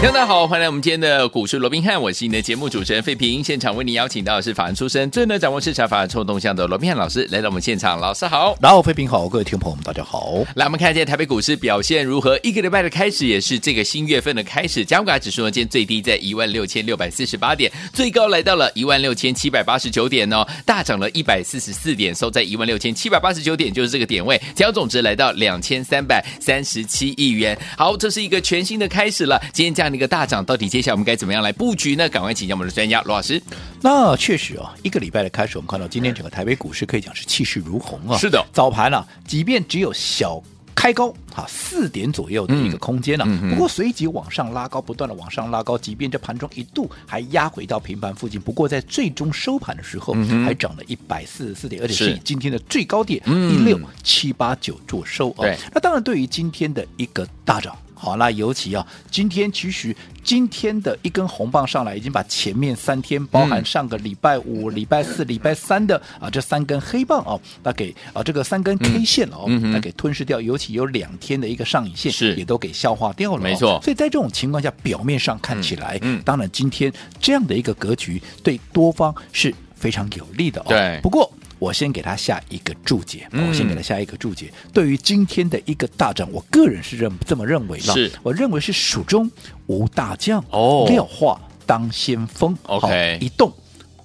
[0.00, 3.42] 大家好，欢迎来我们今天的股市罗宾汉，我是你的节目主持人费平。
[3.42, 10.44] 现场为你邀请到的是法案出身、最能掌握市场法案臭动向的罗宾汉老师来到我们现场，老师好，然后费平好，各位听众朋友们大家好。
[10.54, 12.38] 来，我们看一下台北股市表现如何？
[12.42, 27.58] 一个礼拜的开始也是这个新月份的开始，加权指数呢，今天最低在一万六千六百四十八点，最高来到了一万六千七百八十九点哦，大涨了一百四十四点，收在一万六千七百八十九点，就是这个点位，成交总值来到两千三百三十七亿元。
[27.76, 29.40] 好，这是一个全新的开始了。
[29.52, 30.68] 今天这样的一个大涨，到底？
[30.68, 32.08] 接下来我们该怎么样来布局呢？
[32.08, 33.42] 赶快请教我们的专家罗老师。
[33.80, 38.16] 那确实啊，一个礼拜的开始，我们看到今天整个台北股市可以讲是气势如虹啊。
[38.18, 40.42] 是的，早盘啊，即便只有小
[40.74, 55.48] 开高哈四点左右的一个空间呢、啊，嗯、不过随即往上拉高，不断的往上拉高，即便这盘中一度还压回到平盘附近，不过在最终收盘的时候，还涨了一百四十四点，而且是以今天的最高点一六七八九做收啊。
[55.72, 57.76] 那当然，对于今天的一个大涨。
[57.98, 70.40] 好，那尤其啊，今天其实今天的一根红棒上来，已经把前面三天，包含上个礼拜五、礼拜四、礼拜三的啊这三根黑棒哦，那给啊这个三根 K 线哦，那给吞噬掉。
[70.40, 73.42] 尤其有两天的一个上影线，是也都给消化掉了。
[73.42, 73.80] 没错。
[73.82, 80.66] 所以在这种情况下，表面上看起来，嗯，当然今天这样的一个格局对多方是非常有利的哦。
[80.68, 81.00] 对。
[81.02, 81.30] 不过。
[81.58, 84.52] 我先给他下一个注解，我先给他下一个注解。
[84.64, 87.92] 嗯、对于今天的一个大涨，我个人是认这么认为的。
[87.92, 89.30] 是，我认为是蜀中
[89.66, 92.56] 无大将，哦，廖化当先锋。
[92.64, 93.52] OK，一动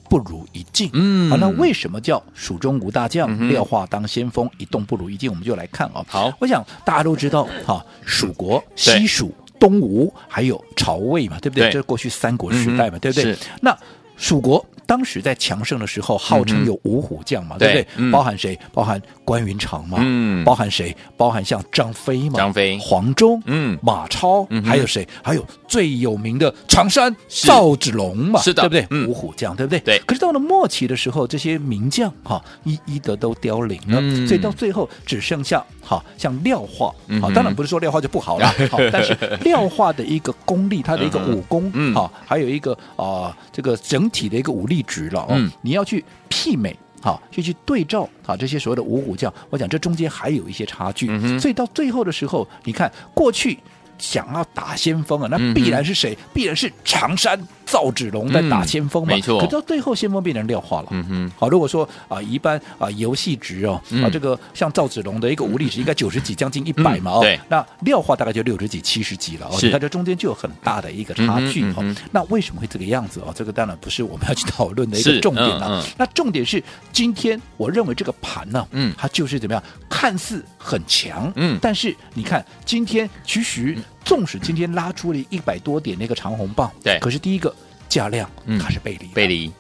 [0.10, 0.90] 不如一静。
[0.94, 5.30] 嗯，好，那为什么叫蜀中无大将，嗯、廖化当先锋，一动不如一静？
[5.30, 6.04] 我们就来看啊。
[6.08, 11.66] 好，我想大家都知道，哈，蜀国、西蜀、东吴还有曹魏嘛，对不对？
[11.66, 13.38] 这是过去三国时代嘛，对不对？
[13.62, 13.78] 那
[14.18, 14.66] 蜀国。
[14.86, 17.88] 当时在强盛的时候，号称有五虎将嘛，嗯、对不对？
[17.96, 18.60] 对包含谁？
[18.74, 19.98] 包含关云长嘛？
[20.02, 20.96] 嗯，包含谁？
[21.16, 22.38] 包含像张飞嘛？
[22.38, 25.08] 张飞、黄忠、嗯，马超，嗯、还有谁？
[25.24, 28.42] 还有最有名的常山赵子龙嘛？
[28.42, 28.88] 是的，对不对？
[28.90, 29.80] 嗯、五虎将，对不对？
[29.80, 30.00] 对。
[30.06, 44.73] 可是到了末期的时候，这些名将哈，一一的都凋零了，嗯、所以到最后只剩下哈，像廖化，好，当然不是说廖化就不好了， 好，但是廖化的一个功力，他的一个武功，嗯，好，还有一个啊，这个整体的一个武力。
[44.74, 53.60] 一直了哦，你要去媲美好，就去对照啊，这些所谓的五虎将，我讲这中间还有一些差距，嗯、所以到最后的时候，你看过去
[53.98, 56.14] 想要打先锋啊，那必然是谁？
[56.14, 57.40] 嗯、必然是常山。
[57.66, 59.16] 赵子龙在打先锋嘛？
[59.16, 59.40] 没错。
[59.40, 60.88] 可到最后，先锋变成廖化了。
[60.92, 61.32] 嗯哼。
[61.38, 67.22] 好，如果说啊，一般啊游戏值哦，啊这个像赵子龙的一个武力值应该九十几，将近一百嘛哦。
[67.22, 67.40] 对。
[67.50, 69.58] 那廖化大概就六十几、七十几了哦。
[69.58, 69.66] 是。
[69.66, 71.82] 你看这中间就有很大的一个差距哈。
[72.12, 73.34] 那为什么会这个样子哦？
[73.34, 75.84] 这个当然不是我们要去讨论的一个重点了。
[75.98, 76.62] 那重点是
[76.92, 79.64] 今天我认为这个盘呢，嗯，它就是怎么样？
[79.90, 87.54] 看似很强，嗯，但是你看今天其实纵使今天拉出了一百多点那个长红棒，对，可是第一个。
[87.90, 88.28] 价量
[88.60, 89.52] 它是背离，背离，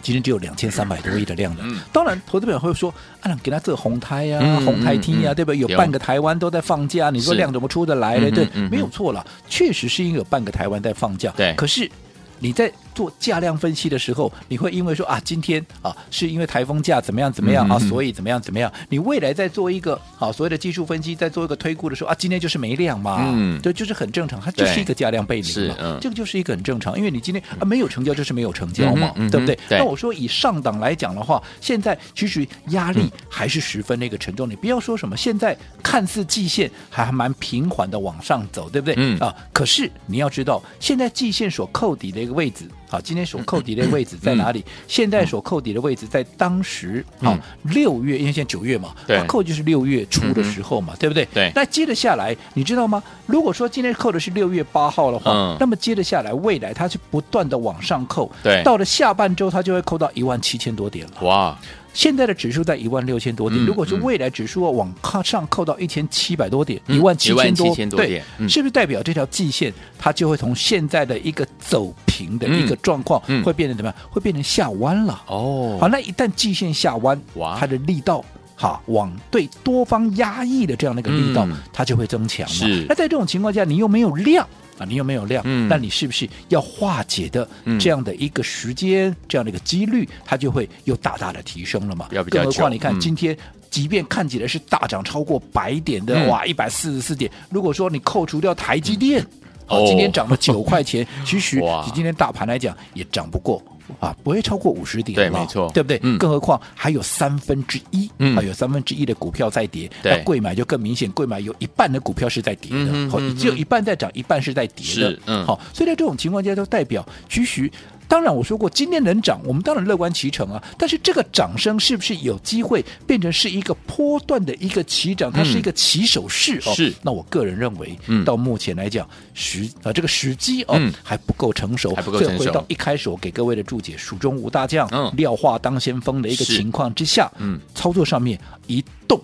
[0.00, 1.64] 今天只有两千三百多亿的量的。
[1.92, 5.58] 当然，投资者会说：“啊，给他这红胎呀，红胎天呀，对不对？
[5.58, 8.30] 有半个台湾都在放假，你说量怎么出得来呢？
[8.30, 11.32] 对，没有错了，确实是因为有半个台湾在放假。
[11.36, 11.90] 对，可是
[12.38, 12.70] 你在。
[12.94, 18.72] 做价量分析的时候，你会因为说啊，今天啊是因为台风假怎么样怎么样啊，所以怎么样怎么样？
[18.88, 29.58] 你未来在做一个好、啊、所谓的技术分析，在做一个推估的时候啊，今天就是没量嘛，嗯，对，就是很正常，它就是一个价量背离嘛，嗯、这个就是一个很正常，因为你今天啊没有成交就是没有成交嘛，嗯、对不对？
[29.68, 38.94] 对，那我说以上档来讲的话，现在其实压力还是十分那个沉重，你不要说什么，现在看似季线还蛮平缓的往上走，对不对？
[38.98, 42.68] 嗯啊，可是你要知道，现在季线所扣底的一个位置。
[42.92, 44.58] 好，今天所扣底的位置在哪里？
[44.60, 51.26] 嗯、现在所扣底的位置在当时，好六、嗯、月，因为现在九月嘛，对，扣就是六月初的时候嘛，嗯、对不对？
[51.32, 51.50] 对。
[51.54, 53.02] 那接着下来，你知道吗？
[53.24, 61.12] 如果说今天扣的是六月八号的话，嗯、那么接着下来，未来它是不断的往上扣，对，到了下半周，它就会扣到一万七千多点了。
[61.22, 61.58] 哇！
[61.92, 64.92] 现在的指数在一万六千多点，如果是未来指数往
[65.24, 67.54] 上扣到一千七百多点，一万七千
[67.88, 74.10] 多点，是不是代表这条季线它就会从现在的一个走平的一个状况，会变成怎么样？
[74.10, 75.22] 会变成下弯了。
[75.26, 78.24] 哦，好，那一旦季线下弯，哇，它的力道
[78.62, 82.54] 哈，往对多方压抑的这样的一个力道，它就会增强嘛。
[82.54, 84.46] 是，那在这种情况下，你又没有量。
[84.78, 85.42] 啊，你有没有量？
[85.44, 87.46] 嗯，那你是不是要化解的
[87.80, 92.08] 这样的一个时间，嗯、这样的一个几率，它就会又大大的提升了嘛？
[92.30, 93.36] 更何况你看今天
[93.68, 97.28] 即便看起来是大涨超过百点的，嗯、哇，一百四十四点。
[97.50, 99.24] 如果说你扣除掉台积电，
[99.66, 103.62] 哦，今天涨了九块钱， 其实以今天大盘来讲也涨不过。
[104.00, 106.00] 啊，不会超过五十点，对，没错，对不对？
[106.02, 117.70] 嗯、更何况还有三分之一，嗯，还有三分之一的股票在跌，对，那贵买就更明显，贵买有一半的股票是在跌的，好、嗯，只有一半在涨，一半是在跌的，嗯，好，所以在这种情况下，都代表其实。
[118.12, 120.62] 当然，我说过今天能涨，我们当然乐观其成啊。
[120.76, 125.32] 但是这个涨升是不是有机会变成是一个波段的一个起涨？
[125.32, 126.74] 它是一个起手式哦。
[126.74, 126.92] 是。
[127.00, 132.36] 那我个人认为，到目前来讲，时啊这个时机哦还不够成熟，还不够成熟。
[132.36, 134.86] 所以回到一开始我给各位的注解，蜀中无大将，
[135.16, 139.18] 廖化当先锋的一个情况之下，嗯，操作上面一动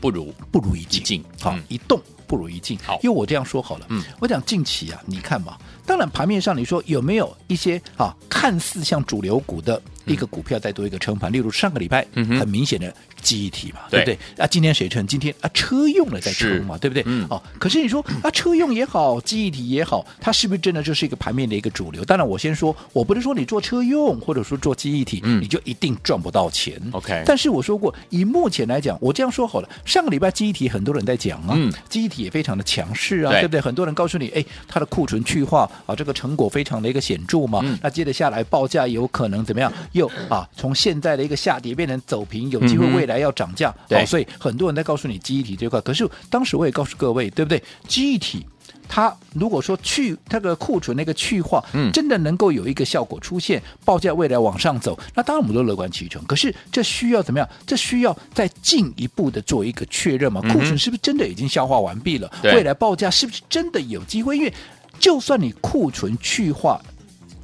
[0.00, 2.00] 不如不如一静，好，一动
[2.32, 2.78] 不如一进。
[2.82, 5.58] 好，因为我这样说好了，嗯，我讲近期啊，你看嘛。
[5.84, 11.32] 当然，盘面上你说有没有一些啊看似像主流股的一个股票再多一个撑盘？
[11.32, 14.18] 例如上个礼拜很明显的记忆体嘛，对不对？
[14.36, 15.06] 啊，今天谁撑？
[15.06, 17.04] 今天啊车用了在撑嘛，对不对？
[17.28, 22.04] 哦，可是你说啊车用也好，记忆体也好，它是不是真的就是一个盘面的一个主流？
[22.04, 26.80] 当然，我先说，我不是说你做车用或者说做记忆体，你就一定赚不到钱。
[26.92, 31.56] OK，但是我说过，以目前来讲，我这样说好了，上个礼拜记忆体很多人在讲啊，
[31.88, 33.60] 记忆体也非常的强势啊，对不对？
[33.60, 35.70] 很多人告诉你，哎，它的库存去化。
[35.86, 39.72] 啊，这个成果非常的一个显著嘛，嗯、那接着下来报价有可能怎么样？
[39.92, 43.70] 又啊，从现在的一个下跌变成走平，有机会未来要涨价。
[43.70, 47.62] 嗯、对，所以很多人在告诉你记忆体这块，可是当时我也告诉各位，对不对？
[47.86, 48.44] 记忆体
[48.88, 56.22] 它如果说去它的库存那个去化，嗯，真的能够有一个效果出现，报价未来往上走，那当然我们都乐观其成。
[56.24, 57.48] 可是这需要怎么样？
[57.66, 60.40] 这需要再进一步的做一个确认嘛？
[60.42, 62.30] 库存是不是真的已经消化完毕了？
[62.42, 64.36] 嗯、未来报价是不是真的有机会？
[64.36, 64.52] 因为
[64.98, 66.80] 就算你库存去化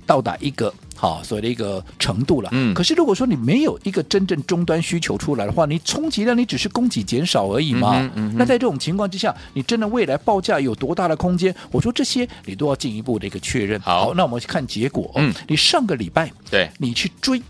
[0.07, 8.01] 到达一个好所谓的一个程度了，嗯，可是如果说你没有一个真正终端需求出来的话，你充其量你只是供给减少而已嘛。
[8.01, 11.55] 嗯嗯、那在这种情况之下，你真的未来报价有多大的空间？
[11.71, 13.79] 我说这些你都要进一步的一个确认。
[13.81, 15.09] 好，好，那我们去看结果。
[15.15, 17.41] 嗯，你上个礼拜对，你去追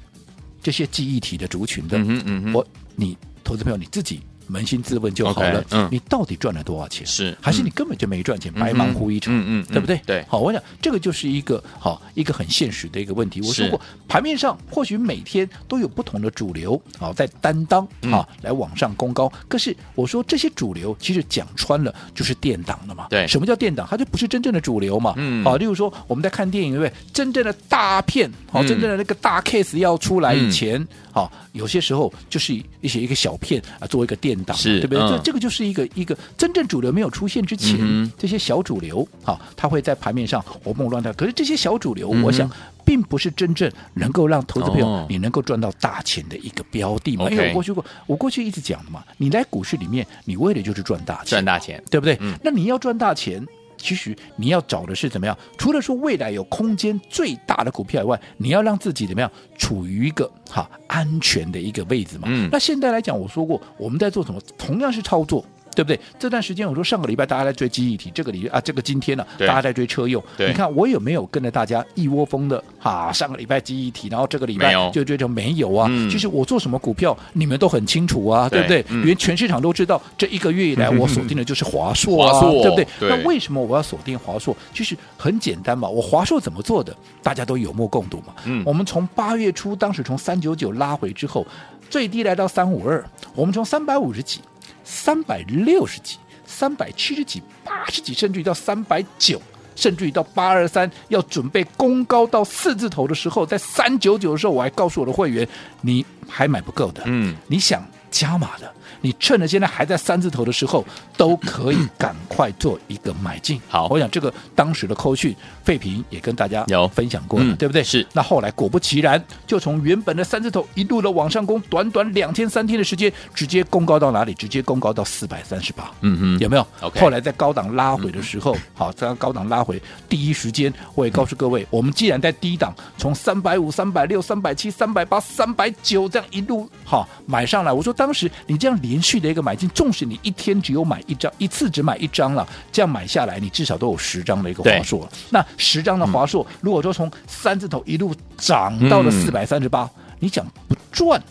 [0.63, 2.67] 这些记忆体的族群的，嗯嗯，我
[2.97, 4.21] 你投资朋友你自己。
[4.51, 5.65] 扪心自问就好了。
[5.71, 7.07] 嗯，你到底赚了多少钱？
[7.07, 9.35] 是还是你根本就没赚钱，白忙活一场？
[9.35, 10.01] 嗯嗯，对不对？
[10.07, 10.25] 对。
[10.29, 13.41] 好，我想这个就是一个好一个很现实的一个问题。
[13.43, 19.31] 我说过，盘面上或许每天都有不同的主流啊在担当啊来往上攻高。
[19.49, 23.07] 可是我说这些主流其实讲穿了就是垫档的嘛。
[23.11, 23.27] 对。
[23.27, 23.87] 什么叫垫档？
[23.91, 25.15] 它就不是真正的主流嘛。
[25.17, 25.45] 嗯。
[25.45, 26.93] 好，例如说我们在看电影，对不对？
[27.13, 34.99] 真正的大片，好，真正的那个大 case 要出来以前，好，有些时候就是一些一个小片啊，作为一个垫对不对？
[34.99, 41.13] 这这个就是一个一个真正主流没有出现之前，嗯、这些小主流啊，它会在盘面上活蹦乱跳。
[41.13, 42.51] 可是这些小主流，嗯、我想
[42.85, 47.25] 并不是真正能够让投资朋友你能够赚到大钱的一个标的嘛。
[47.25, 52.17] 哦、因为我过去过，我过去一直讲的嘛，你来股市里面，你为的就是赚大钱，赚大钱，对不对？
[52.21, 53.47] 嗯、那你要赚大钱。
[53.79, 55.39] 其实你要找的是怎么样？
[55.57, 62.29] 除了说未来有空间最大的股票以外，你要让自己怎么样处于一个哈安全的一个位置嘛？
[62.29, 62.49] 嗯。
[62.53, 64.41] 那现在来讲，我说过我们在做什么？
[64.59, 65.45] 同样是操作。
[65.79, 66.01] 对不对？
[66.19, 70.21] 这段时间我说上个礼拜大家在追记忆体，这个礼啊这个今天呢、啊，大家在追车用。
[70.37, 73.13] 你看我有没有跟着大家一窝蜂的哈？
[73.13, 75.87] 上个礼拜记忆体，然后这个礼拜就追成没有啊？
[75.89, 79.03] 嗯、其实我做什么股票，你们都很清楚啊，对，对不对？
[79.05, 82.87] 连、嗯、全市场都知道，这一个月以来 我锁定的就是华硕啊，嗯、对不对？
[82.99, 84.57] 对那为什么我要锁定华硕？
[84.75, 86.93] 其实很简单嘛，我华硕怎么做的，
[87.23, 88.35] 大家都有目共睹嘛。
[88.47, 91.47] 嗯，我们从八月初当时从三九九拉回之后，
[91.89, 93.05] 最低来到三五二，
[93.35, 94.41] 我们从三百五十几、
[94.89, 96.17] 三百六十几。
[96.51, 99.39] 三百七十几、八十几，甚至于到三百九，
[99.77, 105.47] 甚至于到八二三，要准备攻高到四字头的时候，在三九九的时候，我还告诉我的会员，
[105.83, 108.75] 你还买不够的，嗯，你想加码的。
[109.01, 110.85] 你趁着现在还在三字头的时候，
[111.17, 113.61] 都可以赶快做一个买进。
[113.69, 117.83] 好，我想这个当时的扣讯，费平也跟大家有分享过了，对不对？
[117.83, 118.07] 是。
[118.13, 124.35] 那后来果不其然，就从原本的三字头一路的往上攻，短短两天三天的时间，直接攻高到哪里？
[124.35, 125.91] 直接攻高到四百三十八。
[126.01, 127.01] 嗯哼，有没有？OK。
[127.01, 145.07] 后来在高档拉回的时候，好，在高档拉回第一时间，我也告诉各位，我们既然在低档，从三百五、三百六、三百七、三百八、三百九这样一路好买上来，我说当时你这样连续的一个买进，纵使你一天只有买一张，一次只买一张了，这样买下来，你至少都有十张的一个华硕。
[145.31, 151.23] 那十张的华硕，嗯、如果说从三字头一路涨到了四百三十八，你讲不赚，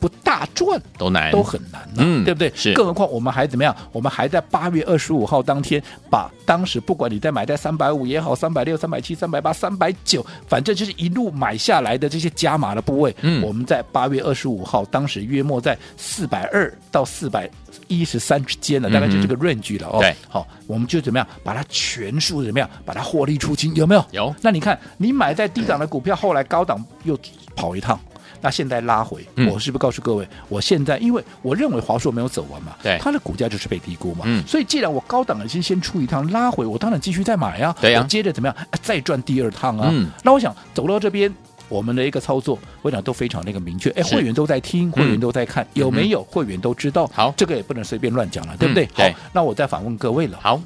[0.00, 2.50] 不大赚都难，都很难、啊，嗯，对不对？
[2.56, 2.72] 是。
[2.72, 3.76] 更何况我们还怎么样？
[3.92, 5.80] 我们还在八月二十五号当天，
[6.10, 17.48] 把当时不管你在买在三百五也好，三百六、三百七、三百八、三百九，反正就是一路买下来的这些加码的部位，嗯，我们在八月二十五号当时约莫在四百二到四百
[17.86, 19.98] 一十三之间了，大概就这个 range 了哦。
[20.00, 23.74] 对，好，我们就怎么样把它全数怎么样把它获利出清？
[23.74, 24.04] 有没有？
[24.12, 24.34] 有。
[24.40, 27.18] 那你看，你买在低档的股票，后来高档又
[27.54, 28.00] 跑一趟。
[28.40, 41.32] 那现在拉回，我是不是告诉各位，嗯、我现在因为我认为华硕没有走完嘛，对，它的股价就是被低估嘛，嗯，所以既然我高档的先先出一趟拉回，我当然继续再买啊，对呀、啊，我接着怎么样，再赚第二趟啊，嗯，那我想走到这边，
[41.68, 48.88] 我们的一个操作，我想都非常那个明确，哎，会员都在听，会员都在看，有没有会员都知道，好，这个也不能随便乱讲了，对不对？
[48.94, 50.60] 好，那我再反问各位了，好，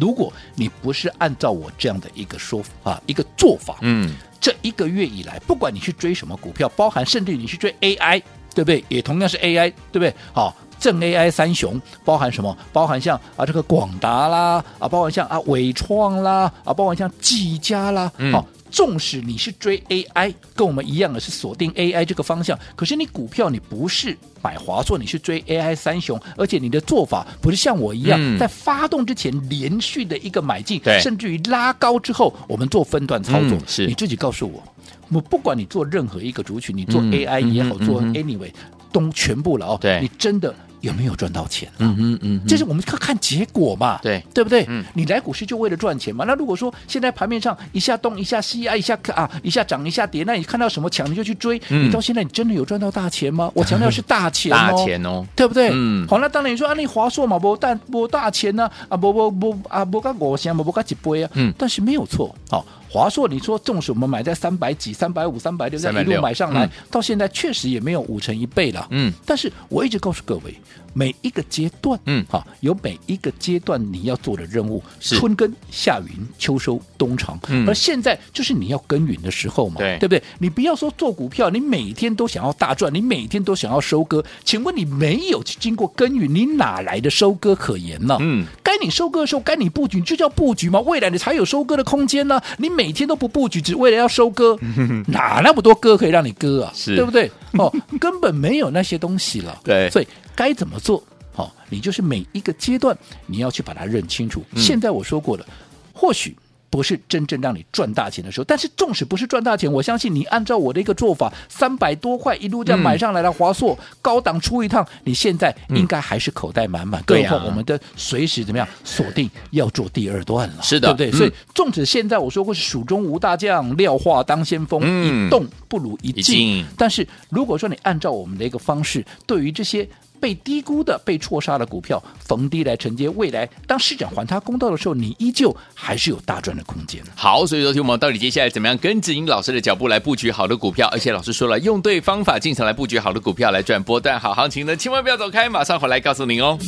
[0.00, 4.14] 如果你不是按照我这样的一个说法啊，一个做法，嗯。
[4.38, 8.22] 这一个月以来，不管你去追什么股票，包含甚至你去追 AI，
[8.54, 8.84] 对不对？
[8.88, 10.14] 也同样是 AI，对不对？
[10.32, 12.56] 好，正 AI 三雄包含什么？
[12.72, 18.46] 包含像啊这个广达啦，啊包含像啊伟创啦，啊包含像技嘉啦，嗯、好。
[18.70, 33.52] 纵使你是追 AI，跟我们一样的是锁定 AI 这个方向，可是你股票你不是买华硕，你是追 AI 三雄，而且你的做法不是像我一样，嗯、在发动之前连续的一个买进，甚至于拉高之后，我们做分段操作。
[33.52, 34.62] 嗯、是你自己告诉我，
[35.10, 38.50] 我不管你做任何一个族群，你做 AI 也好，嗯、做 Anyway
[38.92, 39.78] 都全部了哦。
[39.80, 40.54] 对，你真的。
[40.86, 41.70] 有没有赚到钱？
[41.78, 44.64] 嗯嗯嗯，这是我们看看结果嘛，对对不对？
[44.68, 46.24] 嗯，你来股市就为了赚钱嘛。
[46.24, 53.50] 那如果说现在盘面上一下东一下西啊，一下啊一下涨一下跌，那你看到什么强你就去追，你到现在你真的有赚到大钱吗？
[53.54, 55.70] 我强调是大钱哦，大钱哦，对不对？
[55.72, 62.64] 嗯，好，那当然你说啊，你华硕嘛，不大不大钱呢，啊不不不啊不干我钱，不干几倍啊，嗯，但是没有错，好。
[62.96, 68.88] 华硕，你说纵使我们买在三百几、三百五、三百六，这样一路买上来，嗯、到现在确实也没有五成一倍了。
[68.90, 70.54] 嗯，但是我一直告诉各位，
[70.94, 77.38] 每一个阶段，嗯，哈，有每一个阶段你要做的任务，春耕、夏耘、秋收、冬藏。
[77.48, 80.22] 嗯，而现在就是你要耕耘的时候嘛，对，对不对？
[80.38, 88.16] 你不要说做股票，你每天都想要大赚，你每天都想要收割，请问你没有经过耕耘，你哪来的收割可言呢？
[88.20, 92.40] 嗯，该你收割的时候，该你布局，就叫布局嘛，未来你才有收割的空间呢。
[92.56, 94.56] 你每每天都不布局，只为了要收割，
[95.10, 96.70] 哪那么多割可以让你割啊？
[96.72, 97.28] 是对不对？
[97.58, 99.60] 哦， 根本没有那些东西了。
[99.64, 101.02] 对，所以该怎么做？
[101.34, 104.40] 好、哦，你就是每一个阶段你要去把它认清楚。
[104.52, 105.44] 嗯、现在我说过了，
[105.92, 106.36] 或许。
[106.68, 117.02] 不是真正让你赚大钱的时候，但是纵使不是赚大钱，我相信你按照我的一个做法，三百多块一路这样买上来的华硕、嗯、高档出一趟，你现在应该还是口袋满满。
[117.04, 121.18] 更何况，我们的随时怎么样锁定要做第二段了，是的，对不对？
[121.18, 125.96] 嗯、所以纵使现在我说过是蜀中无大将，廖化当先锋，嗯、一动不如。
[126.02, 129.88] 一静但是如果说你按照我们的一个方式，对于这些。
[130.20, 133.48] 被低估的、被错杀的股票，逢低来承接未来。
[133.66, 137.02] 当市场还他公道的时候，你依旧还是有大赚的空间。
[137.14, 140.88] 好，所以说，听我们到底接下来怎么样跟着英老师的脚步来布局好的股票？
[140.92, 146.58] 而且老师说了，用对方法进场来布局好的股票，来赚波段好行情呢，千万不要走开，马上回来告诉您哦。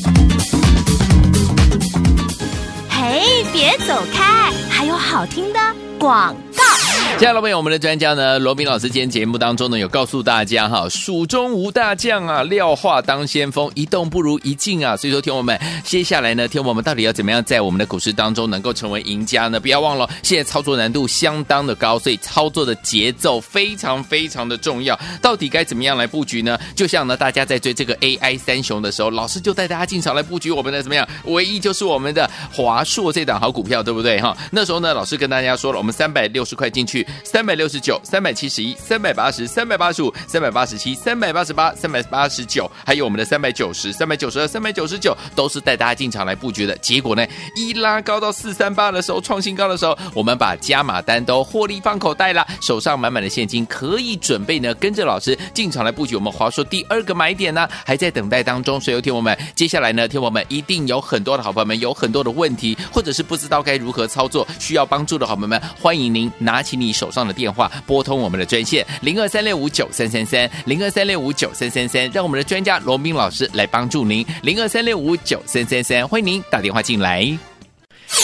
[2.91, 5.61] 嘿，别走开，还有好听的
[5.99, 6.98] 广告。
[7.19, 14.97] 亲爱的朋友，我们的专家呢，罗宾老师今天节目当中呢，有告诉大家哈，蜀中无大将啊，廖化当先锋，一动不如一静啊。
[14.97, 19.59] 所以说，听我们接下来呢，听我们到底要怎么样在我们的股市当中能够成为赢家呢？
[19.59, 24.97] 不要忘了，现在操作难度相当的高，所以操作的节奏非常非常的重要。
[25.21, 26.57] 到底该怎么样来布局呢？
[26.77, 31.05] 就像呢，大家在追这个 AI 三雄的时候，老师就带大家进场来布局我们的怎么样？
[31.25, 34.37] 唯一就是我们的华硕这档好股票，对不对哈？
[34.53, 37.05] 那时候呢，老师跟大家说了，我们三百六十块进去。
[37.25, 46.77] 三百六十九、三百七十一、三百八十、三百八十五、三百八十七、三百八十八、三百八十九，还有我们的三百九十、三百九十二、三百九十九，都是带大家进场来布局的。
[46.79, 58.81] 结果呢，一拉高到四三八的时候，创新高的时候，我们把加码单都获利放口袋了，手上满满的现金，可以准备呢跟着老师进场来布局我们华硕第二个买点呢，还在等待当中。
[58.81, 66.89] 所以有听我们接下来呢，听我们一定有很多的好朋友们有很多的问题，或者是不知道该如何操作，需要帮助的好朋友们，欢迎您拿起你。
[66.99, 77.21] 手上的电话拨通我们的专线零二三六五九三三三零二三六五九三三三，让我们的专家罗宾老师来帮助您零二三六五九三三三，欢迎您打电话进来。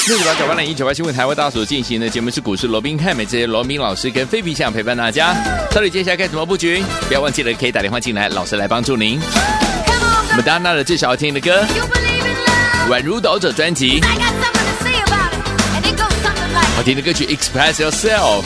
[0.09, 5.35] 六九八九八零一九八新闻台为大家所进行的节目是股市罗宾汉，每次罗宾老师跟菲比想陪伴大家，
[5.71, 6.83] 到底接下来该怎么布局？
[7.07, 9.21] 不要忘记了可以打电话进来，老师来帮助您。
[9.21, 11.65] 我们当那的最少要听的歌，
[12.91, 14.01] 宛如岛者专辑。
[16.77, 18.43] 好听的歌曲《Express Yourself》。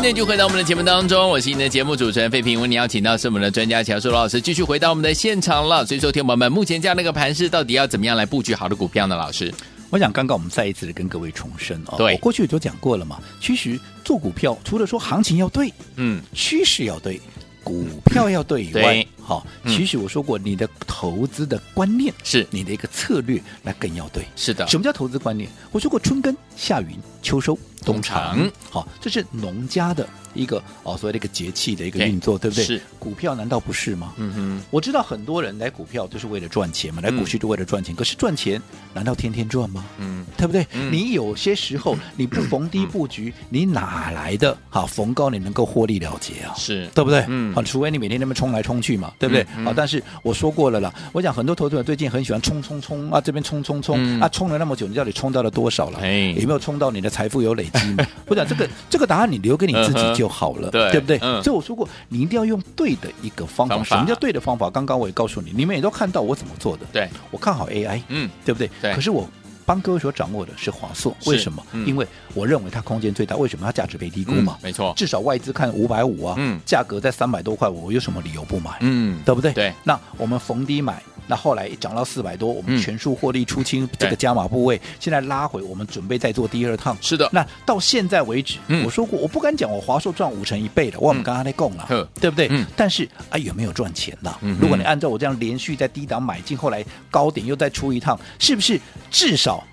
[0.00, 2.58] 欢迎就回到我们的节目当中，我是你的节目主持人费平。
[2.58, 5.84] 为你邀请到是我们的专家乔舒老师，继续回到我们的现场了。
[5.84, 9.14] 所以说，听友们，目前这样的一个盘势，到底要怎么样来布局好的股票呢？
[9.14, 9.52] 老师，
[9.90, 13.18] 我想刚刚我们再一次的跟各位重申哦，对，我过去就讲过了嘛。
[13.42, 17.20] 其实做股票，除了说行情要对，嗯，趋势要对，
[17.62, 24.24] 股票要对以外，好，其实我说过，你的投资的观念是你的一个策略，那更要对。
[24.34, 25.48] 是的，什么叫投资观念？
[25.70, 30.04] 我说过，春耕、夏耘、秋收、冬藏，好，这是农家的。
[30.32, 32.64] 一个哦，所谓的一个节气的一个运作，对不对？
[32.64, 34.14] 是股票难道不是吗？
[34.16, 37.96] 嗯哼，我知道很多人来股票就是为了赚钱嘛，来股市就为了赚钱。
[37.96, 38.62] 可是赚钱
[38.94, 39.84] 难道天天赚吗？
[39.98, 40.64] 嗯，对不对？
[40.88, 46.54] 你有些时候你不逢低布局，你哪来的好逢高你能够获利了结啊？
[46.56, 47.24] 是对不对？
[47.26, 49.46] 嗯，好，除非你每天那么冲来冲去嘛，对不对？
[49.62, 55.98] 好，但是我说过了啦，我讲很多投资者最近很喜欢冲冲冲啊，这边冲冲冲啊，冲了那么久，你到底冲到了多少了？
[56.00, 58.06] 哎，有没有冲到你的财富有累积吗？
[58.26, 60.90] 我讲这个这个答案你留给你自己就好了，对。
[60.90, 61.18] 对不对？
[61.22, 63.76] 嗯，所以我说过，你一定要用对的一个方法。
[63.76, 64.70] 方法什么叫对的方法？
[64.70, 66.86] 刚刚我也告诉你，你们也都看到我怎么做的。
[66.92, 68.70] 对，我看好 AI，嗯，对不对？
[68.80, 68.94] 对。
[68.94, 69.28] 可是我
[69.70, 71.64] 帮各位所掌握的是华硕，为什么？
[71.70, 72.04] 嗯、因为
[72.34, 73.36] 我认为它空间最大。
[73.36, 73.64] 为什么？
[73.64, 74.56] 它价值被低估嘛。
[74.58, 74.92] 嗯、没错。
[74.96, 78.78] 至少外资看五百五啊，嗯，价格在三百多块，我有什么理由不买？
[78.80, 79.52] 嗯，对不对？
[79.52, 79.72] 对。
[79.84, 81.00] 那我们逢低买。
[81.30, 86.96] 那后来涨到四百多，我们全数获利出清这个加码部位，嗯、现在拉回，我们准备再做第二趟。
[87.00, 92.48] 是的，那到现在为止，嗯、我说过我不敢讲我华硕赚五成一倍的，我们刚刚在供了，嗯、对不对？
[92.50, 94.34] 嗯、但是啊，有没有赚钱呢？
[94.40, 99.64] 嗯、如果你按照我这样连续在低档买进，后来高点又再出一趟，是不是至少？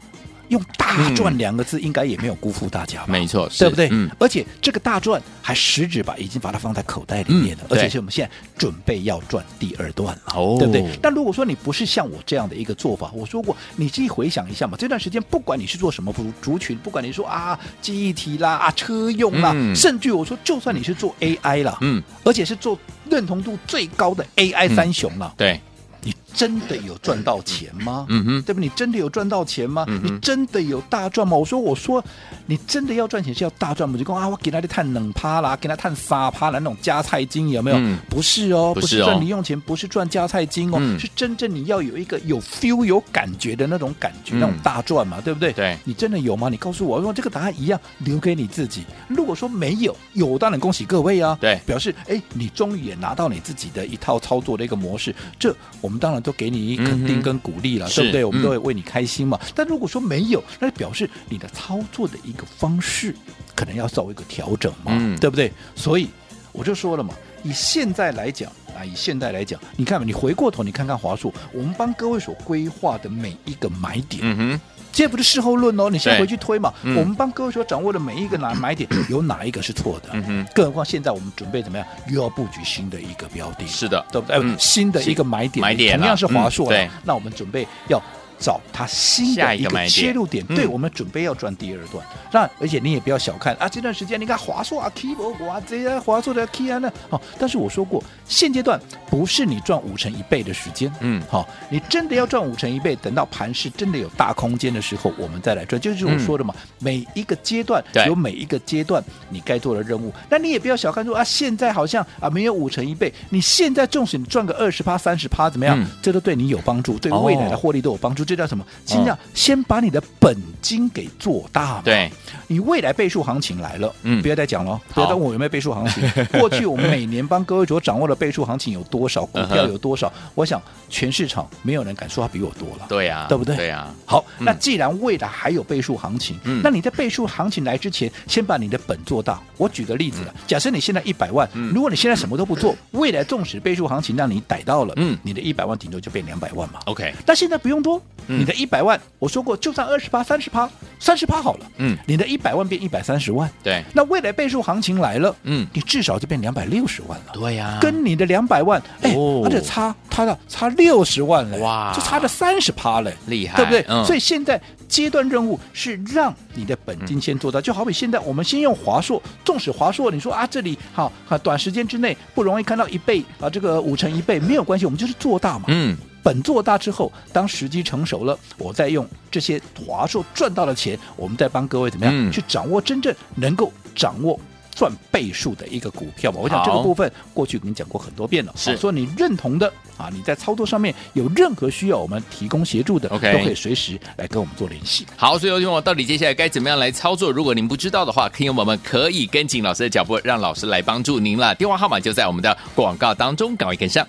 [0.50, 3.06] 用大赚两个字，应该也没有辜负大家吧？
[3.08, 3.90] 没错，对不对？
[3.92, 4.10] 嗯。
[4.20, 10.98] 而且这个大赚还实质把已经把它放在口袋里面了，而且是我们现在准备要赚第二段了，哦，对不对？
[11.02, 22.78] 但如果说你不是像我这样的一个做法，我说过，你自己回想一下嘛，这段时间不管你是做什么族族群，不管你说啊记忆体啦啊车用啦，甚至我说就算你是做 AI 啦，嗯，而且是做
[23.10, 25.60] 认同度最高的 AI 三雄了，对。
[26.04, 28.06] 你真的有赚到钱吗？
[28.10, 28.62] 嗯哼，对不？
[28.62, 29.84] 你真的有赚到钱吗？
[29.88, 31.36] 嗯、你真的有大赚吗？
[31.36, 32.02] 我说，我说，
[32.46, 33.98] 你真的要赚钱是要大赚吗？
[33.98, 37.78] 就讲啊，我给他的碳冷趴啦，给他碳撒趴啦，那种加菜金有没有？
[37.80, 45.52] 嗯、不是哦，不是赚零用钱，不是赚加菜金哦，嗯、是真正你要有一个有 feel 有感觉的那种感觉，嗯、那种大赚嘛，对不对？
[45.54, 46.50] 对，你真的有吗？
[46.50, 48.86] 你告诉我，我说这个答案一样，留给你自己。
[49.08, 56.76] 如果说没有，有当然恭喜各位啊，对，表示哎，你终于也拿到你自己的一套操作的一个模式，这我们当然都给你。
[56.76, 58.26] 肯定跟鼓励了，嗯、对不对？
[58.26, 59.40] 我们都会为你开心嘛。
[59.42, 63.16] 嗯、但如果说没有，那表示你的操作的一个方式
[63.56, 65.52] 可能要稍微一个调整嘛，嗯、对不对？
[65.76, 66.10] 所以
[66.52, 67.14] 我就说了嘛，
[67.44, 74.62] 以现在来讲啊，以现在来讲，你看嘛，你回过头你看看华硕，我们帮各位所规划的每一个买点，嗯哼。
[74.98, 76.74] 这不是事后论哦，你先回去推嘛。
[76.82, 80.10] 嗯、我们帮各位所掌握的每一个哪买点，有哪一个是错的？
[80.14, 80.48] 嗯哼。
[80.56, 81.86] 更何况现在我们准备怎么样？
[82.10, 83.68] 又要布局新的一个标的。
[83.68, 84.38] 是的，对不对？
[84.42, 86.90] 嗯、新的一个买点，买点同样是华硕、嗯、对。
[87.04, 88.02] 那我们准备要。
[88.40, 92.06] 找它新的一个切入点，对我们准备要转第二段。
[92.32, 97.22] 那而且你也不要小看啊，这段时间你看华硕啊，keyboard 啊，这些华硕的 key 啊，那好。
[97.40, 105.82] 但是我说过，现阶段不是你赚五成一倍的时间，嗯，好，你真的要赚五成一倍，等到盘势真的有大空间的时候，我们再来赚。
[105.82, 110.14] 就是我说的嘛，每一个阶段有每一个阶段你该做的任务。
[110.30, 115.84] 那你也不要小看说啊，现在好像啊没有五成一倍，你现在纵使你赚个二十趴、三十趴怎么样？
[116.02, 118.27] 这都对你有帮助，对未来的获利都有帮助。
[118.28, 118.64] 这叫什么？
[118.86, 121.82] 尽量先把你的本金给做大嘛。
[121.84, 122.12] 对，
[122.48, 126.04] 你未来倍数行情来了，嗯，不要再讲了，不要再问我有没有倍数行情。
[126.40, 130.12] 过去我们每年帮各位所掌握的倍数行情有多少，股票有多少？
[130.36, 132.86] 我想全市场没有人敢说它比我多了。
[132.90, 133.56] 对呀，对不对？
[133.56, 133.88] 对呀。
[134.06, 139.42] 好，那既然未来还有倍数行情，那你在倍数行情来之前，先把你的本做大。
[139.58, 146.80] 我举个例子了，假设你现在一百万，如果你现在什么都不做，未来纵使倍数行情让你逮到了，嗯，你的一百万顶多就变两百万嘛。
[146.86, 149.00] OK，但现在不用多，你的一百万。
[149.20, 159.12] 我说过，就算二十趴、三十趴、三十趴好了，嗯，你的一百万变一百三十万，对，那未来倍数行情来了，嗯，你至少就变两百六十万了，对呀，跟你的两百万，哎，
[159.44, 164.06] 而且差，它的差六十万了，哇，就差了三十趴了，厉害，对不对？
[164.06, 175.98] 所以现在阶段任务是让你的本金先做到，就好比现在我们先用华硕，纵使华硕你说啊这里好，短时间之内不容易看到一倍啊，这个五成一倍没有关系，我们就是做大嘛，嗯。
[176.24, 184.40] 本做大之后，当时机成熟了，我再用这些华硕赚到的钱，我们再帮各位怎么样、嗯、去掌握真正能够掌握
[184.76, 186.40] 赚倍数的一个股票嘛。
[186.42, 195.08] 我想这个部分过去跟你讲过很多遍了，是说你认同的啊，你在操作上面有任何需要我们提供协助的，OK，都可以随时来跟我们做联系。
[195.16, 197.32] 好，所以有听我到底接下来该怎么样来操作？
[197.32, 201.56] 如果您不知道的话，听友们可以跟紧老师的脚步，让老师来帮助您了。
[201.56, 204.06] 电话号码就在我们的广告当中，赶快跟上。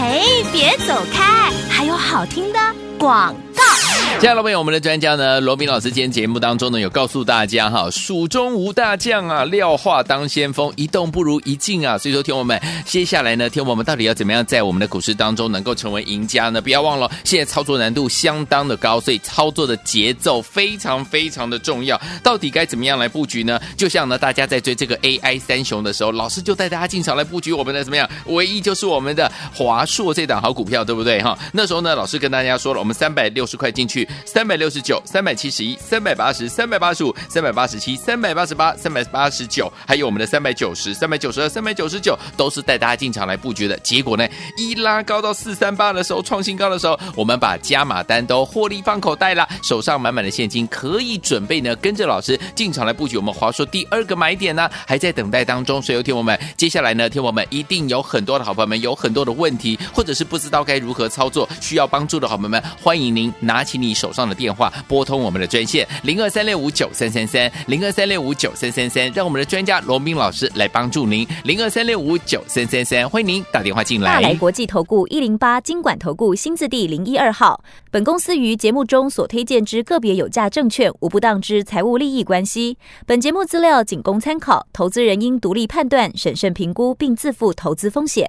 [0.00, 2.58] 嘿，别走开，还有好听的
[2.96, 3.77] 广告。
[4.16, 11.96] 接下来朋友，我们的专家呢，罗宾老师今天节目当中呢，有告诉大家哈，蜀中无大将啊，廖化当先锋，一动不如一静啊。
[11.96, 16.60] 所以说，听我们接下来呢，听我们到底要怎么样在我们的股市当中能够成为赢家呢？
[16.60, 22.00] 不要忘了，现在操作难度相当的高，所以操作的节奏非常非常的重要。
[22.20, 23.60] 到底该怎么样来布局呢？
[23.76, 28.08] 就像呢，大家在追这个 AI 三雄的时候，老师就带大家进场来布局我们的怎么样？
[28.26, 31.38] 唯一就是我们的华硕这档好股票，对不对哈？
[31.52, 33.97] 那时候呢，老师跟大家说了，我们三百六十块进去。
[34.26, 43.78] 三百六十九、三百七十一、三百八十、三百八十五、三百八十七、三百八十八、三百八十九，还有我们的三百九十、三百九十二、三百九十九，都是带大家进场来布局的。
[43.78, 55.80] 结果呢，一拉高到四三八的时候，创新高的时候，我们把加码单都获利放口袋了，手上满满的现金，可以准备呢跟着老师进场来布局我们华硕第二个买点呢，还在等待当中。
[55.80, 74.12] 所以，有听我们接下来呢，听我们一定有很多的好朋友们有很多的问题，或者是不知道该如何操作，需要帮助的好朋友们，欢迎您拿起你你手上的电话，拨通我们的专线零二三六五九三三三零二三六五九三三三，让我们的专家罗宾老师来帮助您零二三六五九三三三，欢迎您打电话进来。
[74.12, 88.28] 大来国际投顾一零八金管投顾新字第零一二号，本公司于节目中所推荐之个别有价证券无不当之财务利益关系，本节目资料仅供参考，投资人应独立判断、审慎评估并自负投资风险。